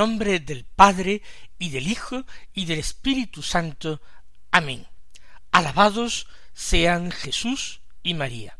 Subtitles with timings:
[0.00, 1.20] Nombre del Padre
[1.58, 4.00] y del Hijo y del Espíritu Santo.
[4.50, 4.86] Amén.
[5.52, 8.56] Alabados sean Jesús y María.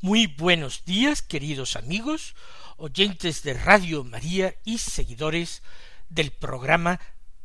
[0.00, 2.34] Muy buenos días, queridos amigos,
[2.78, 5.62] oyentes de Radio María y seguidores
[6.08, 6.98] del programa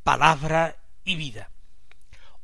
[0.03, 1.51] Palabra y Vida.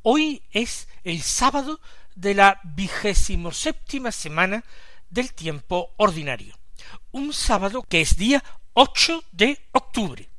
[0.02, 1.80] Hoy es el sábado
[2.16, 4.66] de la vigésimo séptima semana
[5.10, 6.60] del tiempo ordinario.
[7.14, 10.35] Un sábado que es día 8 de octubre.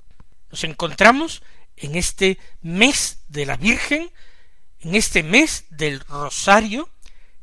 [0.56, 1.42] Nos encontramos
[1.76, 4.10] en este mes de la Virgen,
[4.80, 6.88] en este mes del Rosario,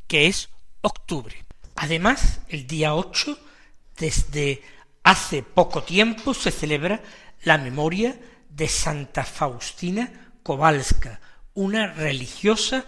[0.08, 0.50] que es
[0.82, 1.46] octubre.
[1.76, 3.38] Además, el día 8,
[4.00, 4.64] desde
[5.04, 7.04] hace poco tiempo, se celebra
[7.44, 11.22] la memoria de Santa Faustina Kowalska,
[11.54, 12.84] una religiosa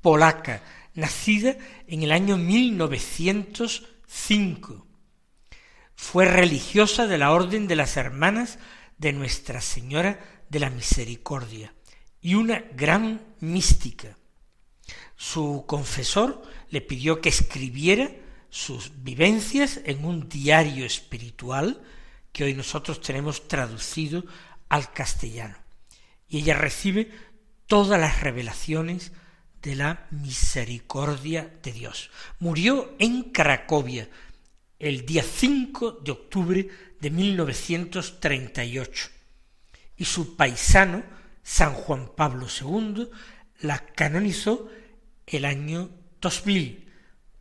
[0.00, 0.62] polaca,
[0.94, 1.54] nacida
[1.86, 4.86] en el año 1905
[5.96, 8.58] fue religiosa de la Orden de las Hermanas
[8.98, 11.74] de Nuestra Señora de la Misericordia
[12.20, 14.16] y una gran mística.
[15.16, 18.10] Su confesor le pidió que escribiera
[18.50, 21.82] sus vivencias en un diario espiritual
[22.32, 24.24] que hoy nosotros tenemos traducido
[24.68, 25.56] al castellano.
[26.28, 27.10] Y ella recibe
[27.66, 29.12] todas las revelaciones
[29.62, 32.10] de la misericordia de Dios.
[32.38, 34.08] Murió en Cracovia
[34.78, 36.68] el día 5 de octubre
[37.00, 39.16] de 1938
[39.96, 41.02] y su paisano,
[41.42, 43.08] San Juan Pablo II,
[43.60, 44.68] la canonizó
[45.26, 45.90] el año
[46.20, 46.92] 2000,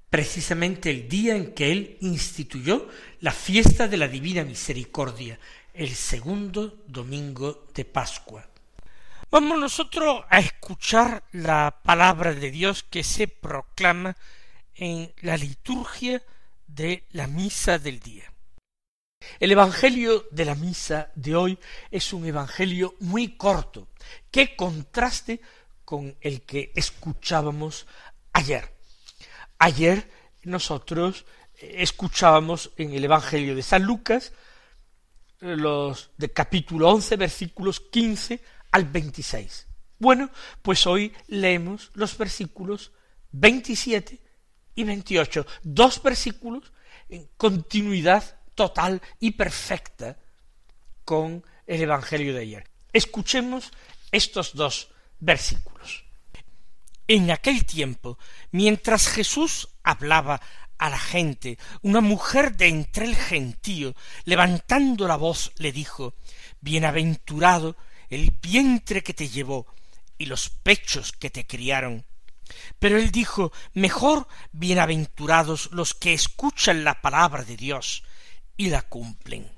[0.09, 2.87] precisamente el día en que él instituyó
[3.19, 5.39] la fiesta de la Divina Misericordia,
[5.73, 8.47] el segundo domingo de Pascua.
[9.29, 14.15] Vamos nosotros a escuchar la palabra de Dios que se proclama
[14.75, 16.21] en la liturgia
[16.67, 18.31] de la misa del día.
[19.39, 21.59] El Evangelio de la misa de hoy
[21.91, 23.89] es un Evangelio muy corto,
[24.31, 25.41] que contraste
[25.83, 27.87] con el que escuchábamos
[28.33, 28.73] ayer.
[29.59, 30.09] Ayer
[30.43, 31.25] nosotros
[31.59, 34.33] escuchábamos en el Evangelio de San Lucas
[35.39, 38.41] los de capítulo 11 versículos 15
[38.71, 39.67] al 26.
[39.99, 40.29] Bueno,
[40.61, 42.91] pues hoy leemos los versículos
[43.31, 44.19] 27
[44.75, 46.73] y 28, dos versículos
[47.09, 50.17] en continuidad total y perfecta
[51.03, 52.69] con el Evangelio de ayer.
[52.93, 53.71] Escuchemos
[54.11, 54.89] estos dos
[55.19, 56.05] versículos.
[57.07, 58.17] En aquel tiempo,
[58.51, 60.41] mientras Jesús hablaba
[60.77, 66.15] a la gente, una mujer de entre el gentío, levantando la voz, le dijo
[66.61, 67.75] Bienaventurado
[68.09, 69.67] el vientre que te llevó
[70.17, 72.05] y los pechos que te criaron.
[72.79, 78.03] Pero él dijo Mejor bienaventurados los que escuchan la palabra de Dios
[78.57, 79.51] y la cumplen.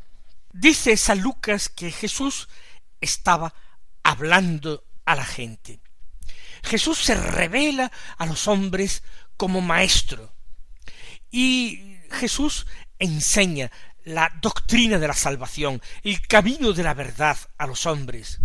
[0.52, 2.48] Dice San Lucas que Jesús
[3.02, 3.54] estaba
[4.04, 5.80] hablando a la gente.
[6.64, 9.04] Jesús se revela a los hombres
[9.38, 10.34] como maestro
[11.30, 12.66] y Jesús
[13.00, 13.72] enseña
[14.04, 18.40] la doctrina de la salvación, el camino de la verdad a los hombres.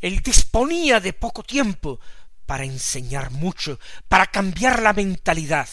[0.00, 2.00] Él disponía de poco tiempo
[2.46, 5.68] para enseñar mucho, para cambiar la mentalidad,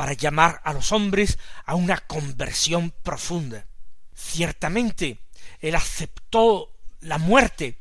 [0.00, 3.66] para llamar a los hombres a una conversión profunda.
[4.14, 5.18] Ciertamente,
[5.58, 7.76] él aceptó la muerte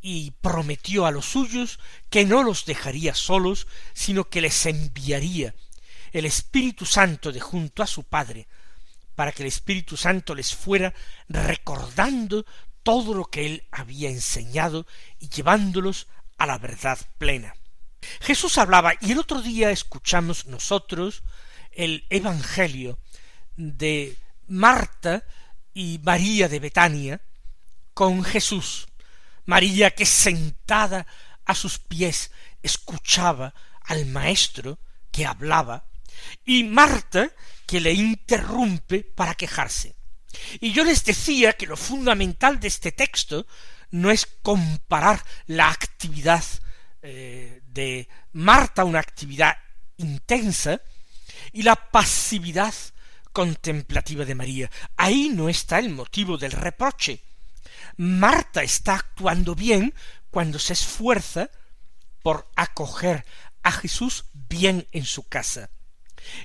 [0.00, 1.78] y prometió a los suyos
[2.10, 5.54] que no los dejaría solos, sino que les enviaría
[6.10, 8.48] el Espíritu Santo de junto a su Padre,
[9.14, 10.92] para que el Espíritu Santo les fuera
[11.28, 12.44] recordando
[12.82, 14.84] todo lo que él había enseñado
[15.20, 17.54] y llevándolos a la verdad plena.
[18.20, 21.22] Jesús hablaba y el otro día escuchamos nosotros
[21.72, 22.98] el Evangelio
[23.56, 24.16] de
[24.48, 25.24] Marta
[25.74, 27.20] y María de Betania
[27.94, 28.88] con Jesús.
[29.44, 31.06] María que sentada
[31.44, 32.30] a sus pies
[32.62, 34.78] escuchaba al Maestro
[35.10, 35.84] que hablaba
[36.44, 37.30] y Marta
[37.66, 39.94] que le interrumpe para quejarse.
[40.60, 43.46] Y yo les decía que lo fundamental de este texto
[43.90, 46.44] no es comparar la actividad
[47.02, 49.54] eh, de Marta, una actividad
[49.98, 50.80] intensa,
[51.52, 52.74] y la pasividad
[53.32, 54.70] contemplativa de María.
[54.96, 57.20] Ahí no está el motivo del reproche.
[57.98, 59.94] Marta está actuando bien
[60.30, 61.50] cuando se esfuerza
[62.22, 63.24] por acoger
[63.62, 65.68] a Jesús bien en su casa.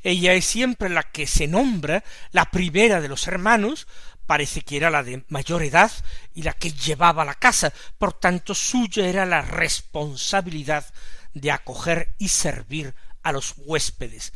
[0.04, 3.88] Ella es siempre la que se nombra la primera de los hermanos,
[4.26, 5.92] parece que era la de mayor edad
[6.34, 10.86] y la que llevaba la casa, por tanto suya era la responsabilidad
[11.34, 12.94] de acoger y servir
[13.24, 14.34] a los huéspedes.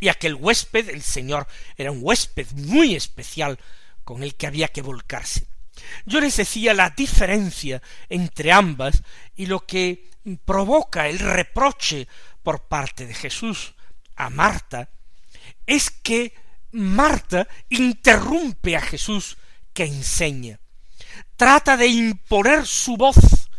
[0.00, 1.46] Y aquel huésped, el Señor,
[1.76, 3.58] era un huésped muy especial
[4.04, 5.46] con el que había que volcarse.
[6.06, 9.02] Yo les decía la diferencia entre ambas
[9.36, 10.10] y lo que
[10.44, 12.08] provoca el reproche
[12.42, 13.74] por parte de Jesús
[14.16, 14.90] a Marta
[15.66, 16.34] es que
[16.72, 19.38] Marta interrumpe a Jesús
[19.72, 20.60] que enseña.
[21.36, 23.50] Trata de imponer su voz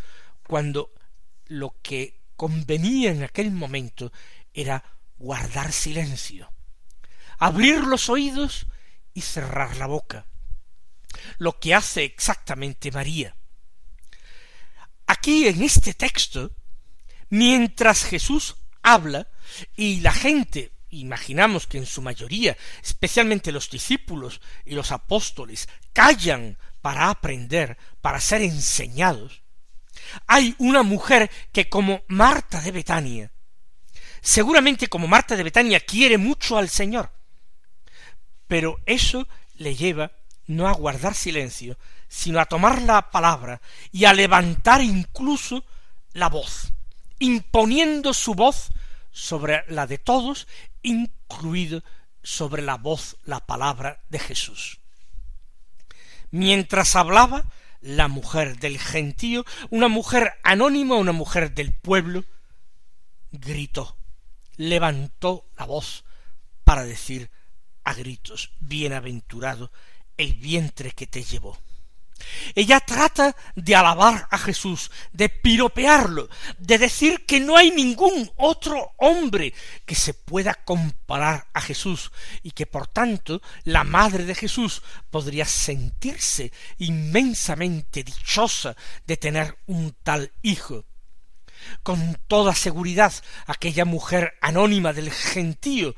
[0.43, 0.91] cuando
[1.47, 4.13] lo que convenía en aquel momento
[4.53, 4.81] era
[5.17, 6.49] guardar silencio,
[7.37, 8.65] abrir los oídos
[9.13, 10.25] y cerrar la boca,
[11.37, 13.35] lo que hace exactamente María.
[15.05, 16.55] Aquí en este texto,
[17.27, 19.27] mientras Jesús habla
[19.75, 26.57] y la gente imaginamos que en su mayoría, especialmente los discípulos y los apóstoles, callan
[26.79, 29.41] para aprender, para ser enseñados,
[30.27, 33.31] hay una mujer que como Marta de Betania,
[34.21, 37.11] seguramente como Marta de Betania quiere mucho al Señor,
[38.47, 40.11] pero eso le lleva
[40.47, 43.61] no a guardar silencio, sino a tomar la palabra
[43.91, 45.63] y a levantar incluso
[46.13, 46.73] la voz,
[47.19, 48.71] imponiendo su voz
[49.11, 50.47] sobre la de todos,
[50.81, 51.83] incluido
[52.23, 54.79] sobre la voz, la palabra de Jesús.
[56.31, 57.45] Mientras hablaba,
[57.81, 62.25] la mujer del gentío, una mujer anónima, una mujer del pueblo,
[63.31, 63.97] gritó,
[64.57, 66.03] levantó la voz
[66.63, 67.29] para decir
[67.83, 69.71] a gritos, bienaventurado
[70.17, 71.57] el vientre que te llevó.
[72.55, 78.93] Ella trata de alabar a Jesús, de piropearlo, de decir que no hay ningún otro
[78.97, 79.53] hombre
[79.85, 82.11] que se pueda comparar a Jesús
[82.43, 88.75] y que por tanto la madre de Jesús podría sentirse inmensamente dichosa
[89.05, 90.85] de tener un tal hijo.
[91.83, 93.13] Con toda seguridad
[93.45, 95.93] aquella mujer anónima del gentío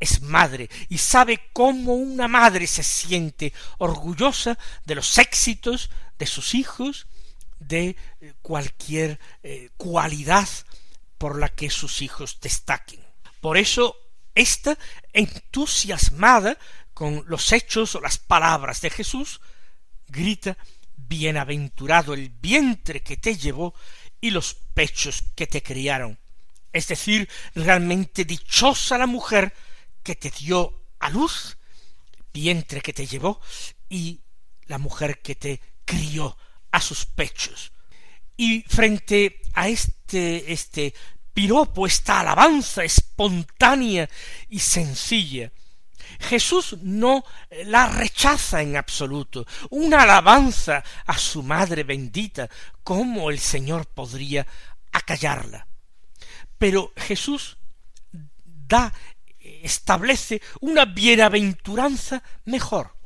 [0.00, 6.54] es madre y sabe cómo una madre se siente orgullosa de los éxitos de sus
[6.54, 7.06] hijos,
[7.58, 10.48] de eh, cualquier eh, cualidad
[11.18, 13.00] por la que sus hijos destaquen.
[13.40, 13.96] Por eso,
[14.34, 14.78] esta
[15.12, 16.56] entusiasmada
[16.94, 19.40] con los hechos o las palabras de Jesús,
[20.08, 20.56] grita
[20.96, 23.74] Bienaventurado el vientre que te llevó
[24.20, 26.18] y los pechos que te criaron.
[26.72, 29.52] Es decir, realmente dichosa la mujer
[30.02, 31.56] que te dio a luz,
[32.32, 33.40] vientre que te llevó,
[33.88, 34.20] y
[34.66, 36.36] la mujer que te crió
[36.70, 37.72] a sus pechos.
[38.36, 40.94] Y frente a este, este
[41.32, 44.08] piropo, esta alabanza espontánea
[44.48, 45.52] y sencilla,
[46.18, 47.24] Jesús no
[47.66, 49.46] la rechaza en absoluto.
[49.70, 52.48] Una alabanza a su Madre bendita,
[52.82, 54.46] ¿cómo el Señor podría
[54.92, 55.66] acallarla?
[56.58, 57.56] Pero Jesús
[58.42, 58.92] da
[59.62, 62.96] establece una bienaventuranza mejor,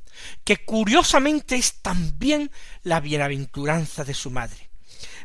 [0.44, 2.50] que curiosamente es también
[2.82, 4.70] la bienaventuranza de su madre.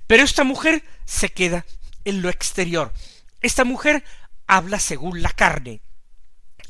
[0.08, 1.66] Pero esta mujer se queda
[2.06, 2.94] en lo exterior.
[3.42, 4.04] Esta mujer
[4.48, 5.82] habla según la carne.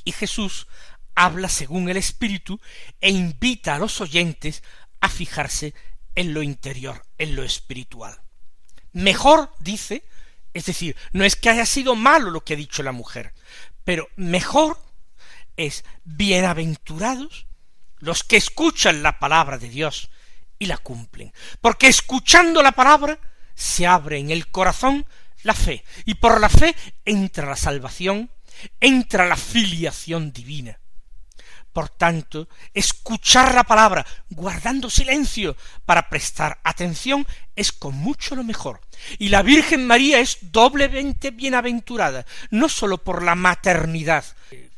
[0.04, 0.68] Y Jesús
[1.16, 2.60] habla según el Espíritu
[3.02, 4.64] e invita a los oyentes
[5.02, 5.74] a fijarse
[6.16, 8.22] en lo interior, en lo espiritual.
[8.92, 10.04] Mejor, dice,
[10.54, 13.34] es decir, no es que haya sido malo lo que ha dicho la mujer,
[13.90, 14.80] pero mejor
[15.58, 17.48] es bienaventurados
[17.98, 20.12] los que escuchan la palabra de Dios
[20.60, 23.18] y la cumplen, porque escuchando la palabra
[23.56, 25.08] se abre en el corazón
[25.42, 28.30] la fe, y por la fe entra la salvación,
[28.80, 30.79] entra la filiación divina.
[31.74, 38.82] Por tanto, escuchar la palabra guardando silencio para prestar atención es con mucho lo mejor.
[39.18, 44.26] Y la Virgen María es doblemente bienaventurada, no sólo por la maternidad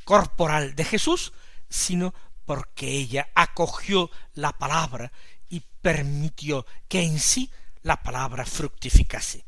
[0.03, 1.31] corporal de Jesús,
[1.69, 2.13] sino
[2.45, 5.11] porque ella acogió la palabra
[5.49, 7.49] y permitió que en sí
[7.83, 9.45] la palabra fructificase.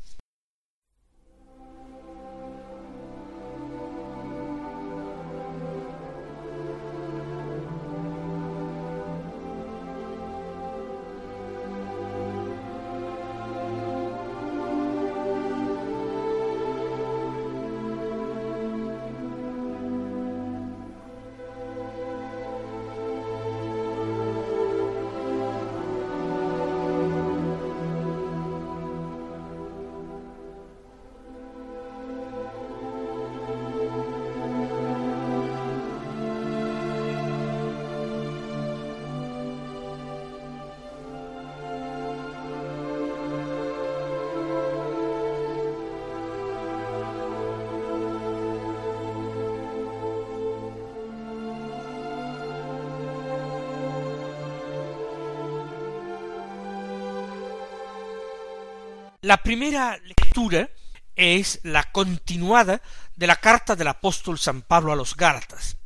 [59.24, 60.68] La primera lectura
[61.16, 62.82] es la continuada
[63.16, 65.78] de la carta del apóstol San Pablo a los Gálatas.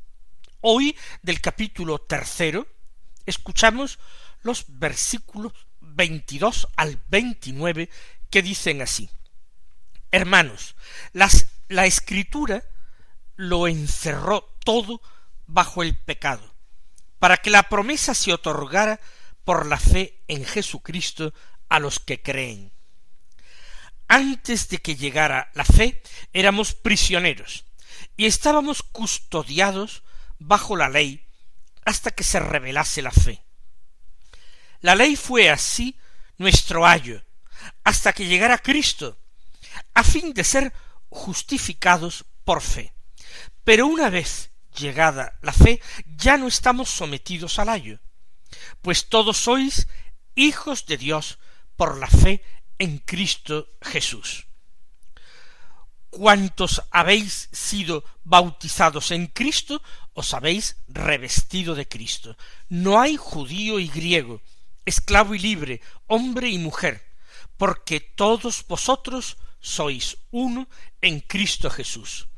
[0.61, 2.67] Hoy, del capítulo tercero,
[3.27, 4.01] escuchamos
[4.43, 7.89] los versículos 22 al 29
[8.29, 9.09] que dicen así.
[10.11, 10.75] Hermanos,
[11.13, 12.65] la escritura
[13.37, 15.01] lo encerró todo
[15.47, 16.57] bajo el pecado,
[17.21, 18.99] para que la promesa se otorgara
[19.45, 21.33] por la fe en Jesucristo
[21.69, 22.73] a los que creen.
[24.09, 27.65] Antes de que llegara la fe, éramos prisioneros
[28.17, 30.03] y estábamos custodiados
[30.39, 31.27] bajo la ley
[31.85, 33.45] hasta que se revelase la fe.
[34.81, 35.99] La ley fue así
[36.39, 37.23] nuestro ayo,
[37.85, 39.19] hasta que llegara Cristo,
[39.95, 40.73] a fin de ser
[41.11, 42.95] justificados por fe.
[43.65, 48.01] Pero una vez llegada la fe, ya no estamos sometidos al ayo,
[48.81, 49.89] pues todos sois
[50.35, 51.39] hijos de Dios
[51.77, 52.43] por la fe
[52.79, 54.47] en Cristo Jesús.
[56.11, 59.83] Cuantos habéis sido bautizados en Cristo,
[60.15, 62.37] os habéis revestido de Cristo.
[62.69, 64.41] No hay judío y griego,
[64.85, 67.05] esclavo y libre, hombre y mujer,
[67.57, 70.69] porque todos vosotros sois uno
[71.01, 72.29] en Cristo Jesús.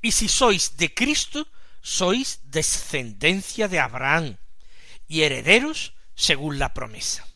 [0.00, 1.48] Y si sois de Cristo,
[1.80, 4.36] sois descendencia de Abraham
[5.08, 7.26] y herederos según la promesa.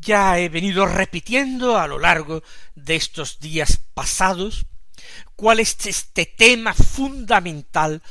[0.00, 2.42] Ya he venido repitiendo a lo largo
[2.74, 4.66] de estos días pasados
[5.36, 8.02] cuál es este tema fundamental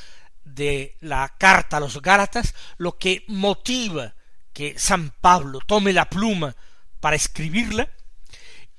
[0.44, 4.14] de la carta a los Gálatas, lo que motiva
[4.54, 6.56] que San Pablo tome la pluma
[7.00, 7.90] para escribirla,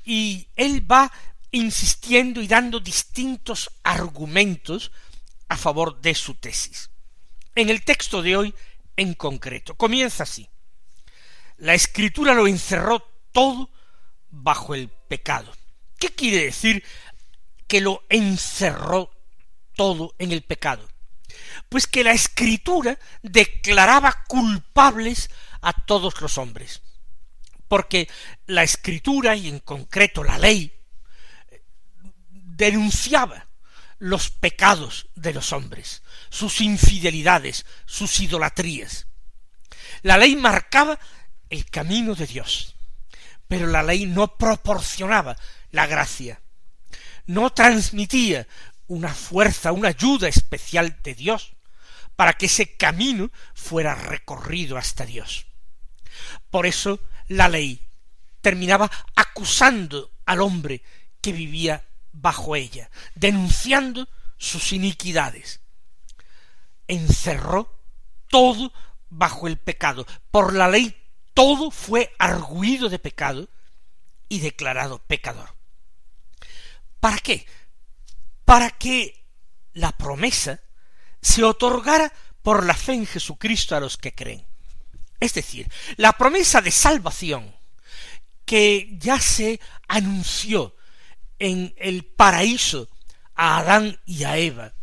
[0.05, 1.11] y él va
[1.51, 4.93] insistiendo y dando distintos argumentos
[5.49, 6.91] a favor de su tesis.
[7.55, 8.55] En el texto de hoy,
[8.97, 10.49] en concreto, comienza así.
[11.57, 13.01] La escritura lo encerró
[13.33, 13.71] todo
[14.31, 15.53] bajo el pecado.
[15.99, 16.83] ¿Qué quiere decir
[17.67, 19.11] que lo encerró
[19.75, 20.89] todo en el pecado?
[21.69, 25.31] Pues que la escritura declaraba culpables
[25.61, 26.83] a todos los hombres.
[27.69, 28.09] Porque
[28.47, 30.73] la escritura, y en concreto la ley,
[32.31, 33.47] denunciaba
[33.99, 39.07] los pecados de los hombres, sus infidelidades, sus idolatrías.
[40.03, 40.99] La ley marcaba
[41.53, 42.75] el camino de Dios,
[43.47, 45.37] pero la ley no proporcionaba
[45.71, 46.41] la gracia,
[47.27, 48.49] no transmitía
[48.87, 51.53] una fuerza, una ayuda especial de Dios
[52.17, 55.45] para que ese camino fuera recorrido hasta Dios.
[56.51, 57.81] Por eso la ley
[58.41, 60.83] terminaba acusando al hombre
[61.21, 65.61] que vivía bajo ella, denunciando sus iniquidades.
[66.89, 67.79] Encerró
[68.29, 68.73] todo
[69.11, 70.07] bajo el pecado.
[70.31, 70.97] Por la ley
[71.35, 73.49] todo fue arguido de pecado
[74.29, 75.55] y declarado pecador.
[77.01, 77.47] ¿Para qué?
[78.45, 79.25] Para que
[79.73, 80.61] la promesa
[81.21, 82.13] se otorgara
[82.43, 84.45] por la fe en Jesucristo a los que creen.
[85.21, 87.55] Es decir, la promesa de salvación
[88.45, 90.75] que ya se anunció
[91.39, 92.89] en el paraíso
[93.35, 94.75] a Adán y a Eva,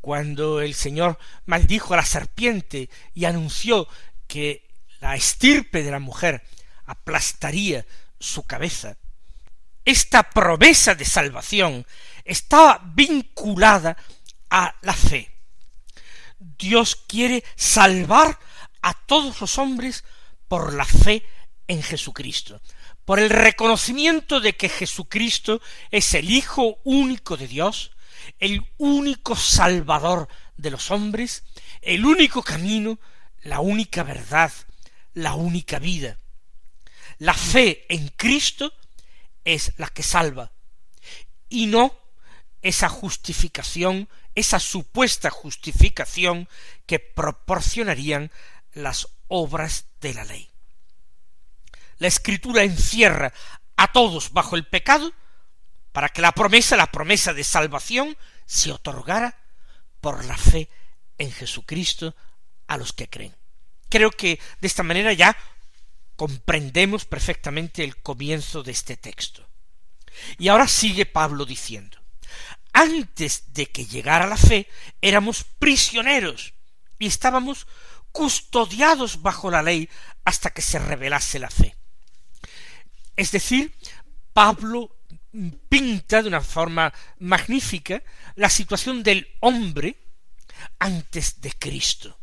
[0.00, 3.88] cuando el Señor maldijo a la serpiente y anunció
[4.26, 4.69] que
[5.00, 6.42] la estirpe de la mujer
[6.86, 7.86] aplastaría
[8.18, 8.96] su cabeza,
[9.84, 11.86] esta promesa de salvación
[12.24, 13.96] estaba vinculada
[14.50, 15.30] a la fe.
[16.38, 18.38] Dios quiere salvar
[18.82, 20.04] a todos los hombres
[20.48, 21.24] por la fe
[21.66, 22.60] en Jesucristo,
[23.04, 27.92] por el reconocimiento de que Jesucristo es el Hijo único de Dios,
[28.38, 31.44] el único Salvador de los hombres,
[31.80, 32.98] el único camino,
[33.42, 34.52] la única verdad,
[35.14, 36.18] la única vida.
[37.18, 38.72] La fe en Cristo
[39.44, 40.52] es la que salva,
[41.48, 41.94] y no
[42.62, 46.48] esa justificación, esa supuesta justificación
[46.86, 48.30] que proporcionarían
[48.72, 50.50] las obras de la ley.
[51.98, 53.32] La escritura encierra
[53.76, 55.12] a todos bajo el pecado
[55.92, 59.36] para que la promesa, la promesa de salvación, se otorgara
[60.00, 60.68] por la fe
[61.18, 62.14] en Jesucristo
[62.66, 63.39] a los que creen.
[63.90, 65.36] Creo que de esta manera ya
[66.16, 69.46] comprendemos perfectamente el comienzo de este texto.
[70.38, 71.98] Y ahora sigue Pablo diciendo,
[72.72, 74.68] antes de que llegara la fe
[75.00, 76.54] éramos prisioneros
[76.98, 77.66] y estábamos
[78.12, 79.88] custodiados bajo la ley
[80.24, 81.76] hasta que se revelase la fe.
[83.16, 83.74] Es decir,
[84.32, 84.96] Pablo
[85.68, 88.02] pinta de una forma magnífica
[88.36, 89.96] la situación del hombre
[90.78, 92.19] antes de Cristo.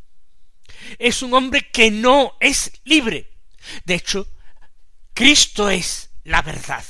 [0.99, 3.31] Es un hombre que no es libre.
[3.85, 4.27] De hecho,
[5.13, 6.83] Cristo es la verdad.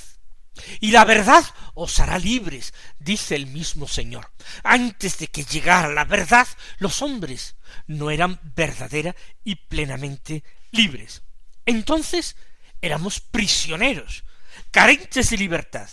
[0.79, 4.31] Y la verdad os hará libres, dice el mismo Señor.
[4.63, 6.47] Antes de que llegara la verdad,
[6.79, 11.21] los hombres no eran verdadera y plenamente libres.
[11.65, 12.35] Entonces
[12.81, 14.23] éramos prisioneros,
[14.71, 15.89] carentes de libertad.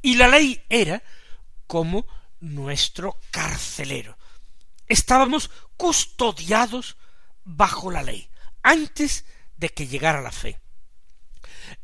[0.00, 1.02] Y la ley era
[1.66, 2.06] como
[2.40, 4.18] nuestro carcelero.
[4.88, 6.96] Estábamos custodiados
[7.44, 8.28] bajo la ley,
[8.62, 9.24] antes
[9.56, 10.60] de que llegara la fe.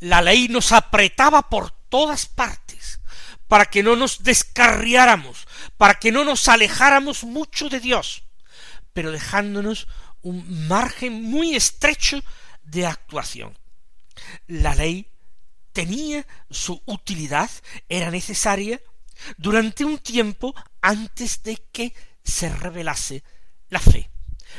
[0.01, 3.01] La ley nos apretaba por todas partes,
[3.49, 5.47] para que no nos descarriáramos,
[5.77, 8.25] para que no nos alejáramos mucho de Dios,
[8.93, 9.89] pero dejándonos
[10.23, 12.23] un margen muy estrecho
[12.63, 13.57] de actuación.
[14.47, 15.11] La ley
[15.73, 17.51] tenía su utilidad,
[17.89, 18.81] era necesaria
[19.37, 23.23] durante un tiempo antes de que se revelase
[23.71, 24.11] la fe,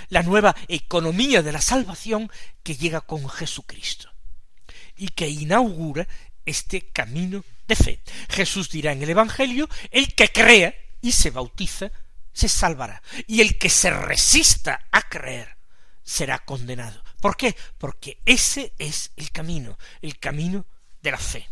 [0.10, 2.32] la nueva economía de la salvación
[2.64, 4.10] que llega con Jesucristo
[4.96, 6.08] y que inaugura
[6.46, 8.02] este camino de fe.
[8.30, 11.92] Jesús dirá en el Evangelio, el que crea y se bautiza,
[12.34, 15.58] se salvará, y el que se resista a creer,
[16.04, 17.04] será condenado.
[17.22, 17.56] ¿Por qué?
[17.78, 20.66] Porque ese es el camino, el camino
[21.02, 21.50] de la fe.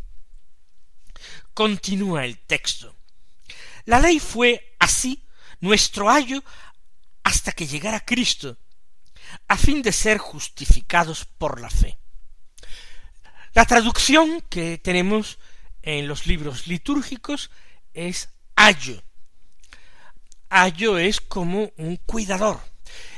[1.53, 2.95] Continúa el texto.
[3.85, 5.23] La ley fue así
[5.59, 6.43] nuestro ayo
[7.27, 8.57] hasta que llegara Cristo,
[9.49, 11.99] a fin de ser justificados por la fe.
[13.53, 15.37] La traducción que tenemos
[15.81, 17.51] en los libros litúrgicos
[17.93, 19.03] es ayo.
[20.47, 22.61] Ayo es como un cuidador.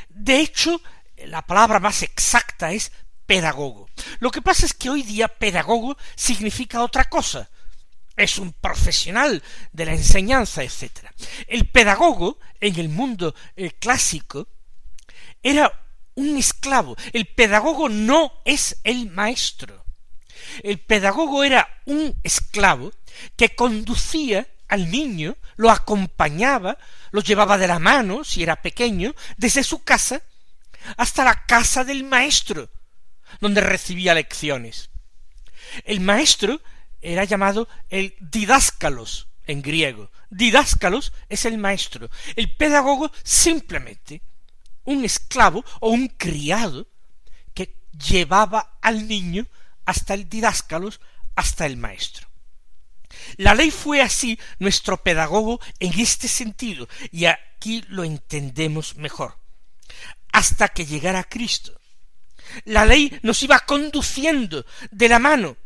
[0.09, 0.81] De hecho,
[1.17, 2.91] la palabra más exacta es
[3.27, 3.89] pedagogo.
[4.21, 7.51] Lo que pasa es que hoy día pedagogo significa otra cosa.
[8.19, 11.07] Es un profesional de la enseñanza, etc.
[11.47, 14.47] El pedagogo en el mundo eh, clásico
[15.41, 15.71] era
[16.15, 16.97] un esclavo.
[17.13, 19.85] El pedagogo no es el maestro.
[20.63, 22.91] El pedagogo era un esclavo
[23.37, 26.77] que conducía al niño, lo acompañaba,
[27.11, 30.21] lo llevaba de la mano, si era pequeño, desde su casa
[30.97, 32.69] hasta la casa del maestro,
[33.39, 34.89] donde recibía lecciones.
[35.85, 36.61] El maestro
[37.01, 40.11] era llamado el didáscalos en griego.
[40.29, 42.09] Didáscalos es el maestro.
[42.35, 44.21] El pedagogo simplemente
[44.89, 46.87] un esclavo o un criado
[47.53, 49.47] que llevaba al niño
[49.85, 50.99] hasta el didáscalos,
[51.35, 52.27] hasta el maestro.
[53.37, 59.37] La ley fue así nuestro pedagogo en este sentido, y aquí lo entendemos mejor,
[60.31, 61.79] hasta que llegara Cristo.
[62.65, 65.57] La ley nos iba conduciendo de la mano,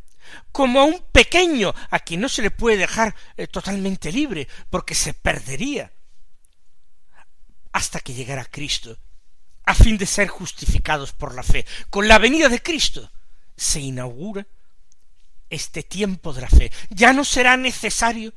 [0.52, 4.96] como a un pequeño a quien no se le puede dejar eh, totalmente libre, porque
[4.96, 5.92] se perdería,
[7.72, 8.98] hasta que llegara Cristo,
[9.66, 11.66] a fin de ser justificados por la fe.
[11.90, 13.12] Con la venida de Cristo,
[13.56, 14.46] se inaugura
[15.50, 16.72] este tiempo de la fe.
[16.90, 18.34] Ya no será necesario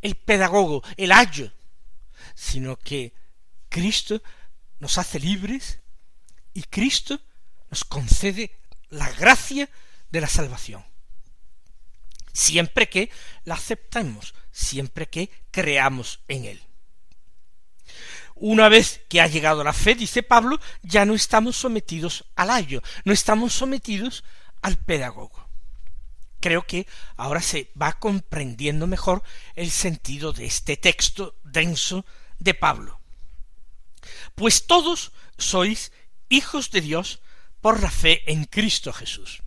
[0.00, 1.52] el pedagogo, el ayo,
[2.34, 3.14] sino que
[3.68, 4.22] Cristo
[4.78, 5.80] nos hace libres
[6.54, 7.20] y Cristo
[7.70, 8.58] nos concede
[8.90, 9.68] la gracia
[10.10, 10.84] de la salvación.
[12.32, 13.10] Siempre que
[13.44, 16.62] la aceptemos, siempre que creamos en Él.
[18.34, 22.82] Una vez que ha llegado la fe, dice Pablo, ya no estamos sometidos al ayo,
[23.04, 24.24] no estamos sometidos
[24.62, 25.48] al pedagogo.
[26.40, 29.22] Creo que ahora se va comprendiendo mejor
[29.54, 32.04] el sentido de este texto denso
[32.40, 33.00] de Pablo.
[34.34, 35.92] Pues todos sois
[36.28, 37.20] hijos de Dios
[37.60, 39.42] por la fe en Cristo Jesús.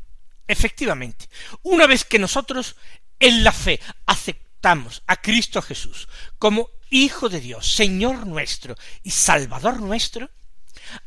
[0.48, 1.30] Efectivamente,
[1.64, 2.76] una vez que nosotros
[3.20, 9.82] en la fe aceptamos a Cristo Jesús como Hijo de Dios, Señor nuestro y Salvador
[9.82, 10.30] nuestro,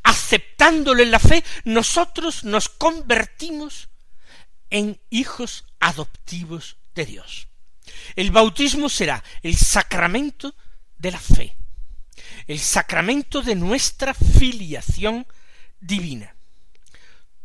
[0.02, 3.88] aceptándolo en la fe, nosotros nos convertimos
[4.70, 7.48] en hijos adoptivos de Dios.
[8.16, 10.54] El bautismo será el sacramento
[10.98, 11.56] de la fe,
[12.46, 15.26] el sacramento de nuestra filiación
[15.80, 16.34] divina.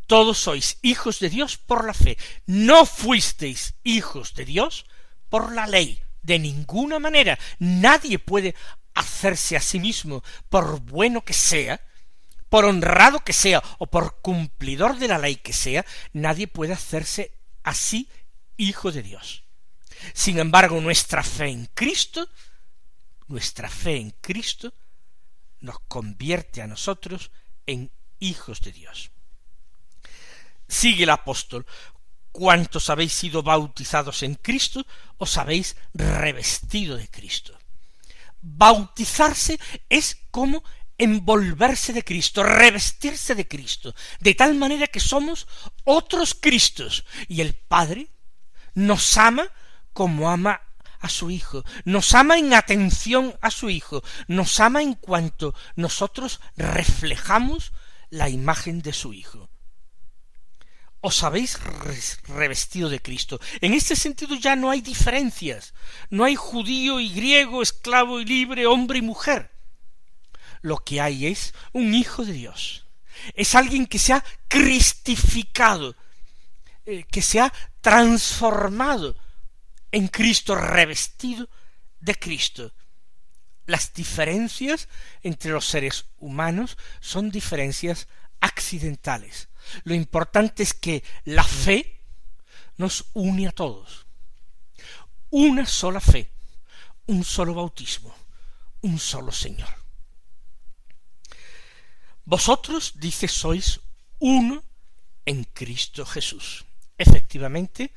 [0.08, 2.18] Todos sois hijos de Dios por la fe.
[2.46, 4.86] No fuisteis hijos de Dios
[5.30, 6.00] por la ley.
[6.22, 7.38] De ninguna manera.
[7.60, 8.56] Nadie puede
[8.94, 11.82] hacerse a sí mismo, por bueno que sea,
[12.50, 17.32] por honrado que sea o por cumplidor de la ley que sea, nadie puede hacerse
[17.64, 18.08] así
[18.58, 19.44] hijo de Dios.
[20.14, 22.30] Sin embargo, nuestra fe en Cristo,
[23.28, 24.74] nuestra fe en Cristo,
[25.62, 27.32] nos convierte a nosotros
[27.66, 29.10] en hijos de Dios.
[30.74, 31.68] Sigue el apóstol,
[32.32, 34.88] cuantos habéis sido bautizados en Cristo,
[35.20, 37.56] os habéis revestido de Cristo.
[38.42, 40.64] Bautizarse es como
[40.98, 45.48] envolverse de Cristo, revestirse de Cristo, de tal manera que somos
[45.84, 48.08] otros Cristos, y el Padre
[48.74, 49.46] nos ama
[49.94, 50.60] como ama
[51.00, 56.42] a su Hijo, nos ama en atención a su Hijo, nos ama en cuanto nosotros
[56.58, 57.74] reflejamos
[58.10, 59.53] la imagen de su Hijo.
[61.06, 61.60] Os habéis
[62.30, 63.42] revestido de Cristo.
[63.60, 65.74] En este sentido ya no hay diferencias,
[66.10, 69.52] no hay judío y griego, esclavo y libre, hombre y mujer.
[70.62, 72.86] Lo que hay es un Hijo de Dios.
[73.34, 75.98] Es alguien que se ha cristificado,
[76.86, 79.18] eh, que se ha transformado
[79.92, 81.50] en Cristo, revestido
[82.00, 82.72] de Cristo.
[83.66, 84.88] Las diferencias
[85.22, 88.08] entre los seres humanos son diferencias
[88.40, 89.50] accidentales.
[89.84, 92.02] Lo importante es que la fe
[92.78, 94.06] nos une a todos.
[95.30, 96.30] Una sola fe,
[97.08, 98.16] un solo bautismo,
[98.82, 99.70] un solo Señor.
[102.26, 103.82] Vosotros, dice, sois
[104.20, 104.64] uno
[105.26, 106.66] en Cristo Jesús.
[106.98, 107.92] Efectivamente,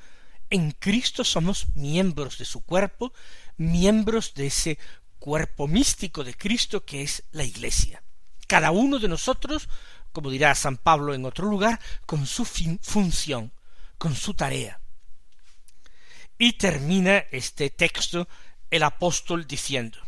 [0.51, 3.13] en Cristo somos miembros de su cuerpo,
[3.57, 4.79] miembros de ese
[5.19, 8.03] cuerpo místico de Cristo que es la Iglesia.
[8.47, 9.69] Cada uno de nosotros,
[10.17, 13.53] como dirá San Pablo en otro lugar, con su función,
[13.99, 14.81] con su tarea.
[16.39, 18.27] Y termina este texto
[18.71, 19.99] el apóstol diciendo,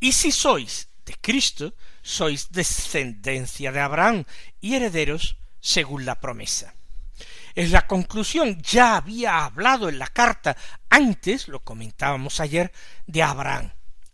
[0.00, 4.24] y si sois de Cristo, sois descendencia de Abraham
[4.58, 6.74] y herederos según la promesa.
[7.54, 8.62] Es la conclusión.
[8.62, 10.56] Ya había hablado en la carta
[10.88, 12.72] antes, lo comentábamos ayer,
[13.06, 13.70] de Abraham,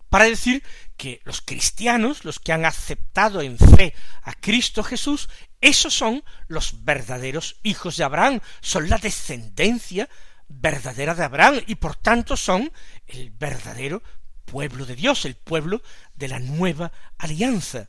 [0.09, 0.63] para decir
[0.97, 5.29] que los cristianos, los que han aceptado en fe a Cristo Jesús,
[5.61, 10.09] esos son los verdaderos hijos de Abraham, son la descendencia
[10.49, 12.73] verdadera de Abraham y por tanto son
[13.07, 14.03] el verdadero
[14.45, 15.83] pueblo de Dios, el pueblo
[16.15, 17.89] de la nueva alianza.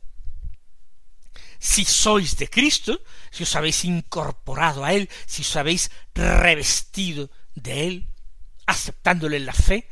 [1.60, 3.00] Si sois de Cristo,
[3.30, 8.08] si os habéis incorporado a Él, si os habéis revestido de Él,
[8.66, 9.88] aceptándole la fe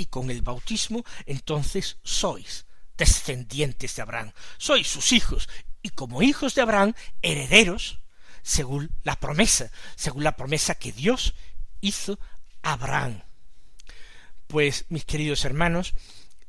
[0.00, 2.64] y con el bautismo, entonces sois
[2.96, 5.46] descendientes de Abraham, sois sus hijos,
[5.82, 8.00] y como hijos de Abraham, herederos,
[8.42, 11.34] según la promesa, según la promesa que Dios
[11.82, 12.18] hizo
[12.62, 13.22] a Abraham.
[14.46, 15.92] Pues, mis queridos hermanos,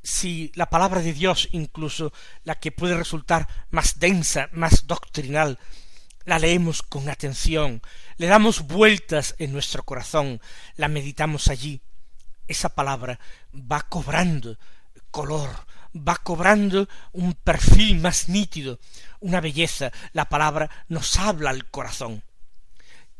[0.01, 2.13] si la palabra de Dios, incluso
[2.45, 5.59] la que puede resultar más densa, más doctrinal,
[6.23, 7.81] la leemos con atención,
[8.15, 10.39] le damos vueltas en nuestro corazón,
[10.77, 11.81] la meditamos allí,
[12.51, 13.19] esa palabra
[13.53, 14.57] va cobrando
[15.11, 15.49] color,
[15.95, 18.79] va cobrando un perfil más nítido,
[19.19, 22.23] una belleza, la palabra nos habla al corazón.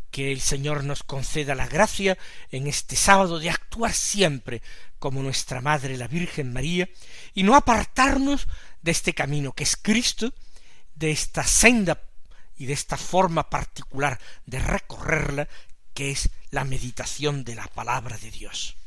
[0.09, 2.17] Que el Señor nos conceda la gracia
[2.49, 4.61] en este sábado de actuar siempre
[4.99, 6.89] como nuestra Madre la Virgen María,
[7.33, 8.47] y no apartarnos
[8.81, 10.33] de este camino que es Cristo,
[10.95, 12.01] de esta senda
[12.57, 15.47] y de esta forma particular de recorrerla,
[15.93, 18.77] que es la meditación de la palabra de Dios.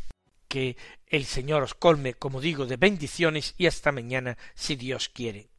[0.55, 0.77] Que
[1.09, 5.51] el Señor os colme, como digo, de bendiciones y hasta mañana, si Dios quiere.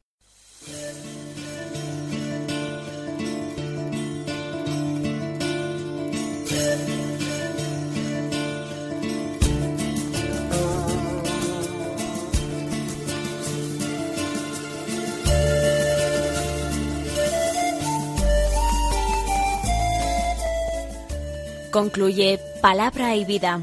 [21.70, 23.62] Concluye Palabra y Vida,